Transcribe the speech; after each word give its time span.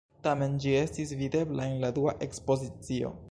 Tamen 0.27 0.55
ĝi 0.63 0.71
estis 0.79 1.11
videbla 1.19 1.69
en 1.73 1.77
la 1.85 1.93
dua 1.99 2.17
ekspozicio. 2.29 3.15